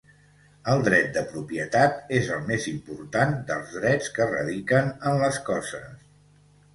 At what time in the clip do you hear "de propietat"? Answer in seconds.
1.17-1.99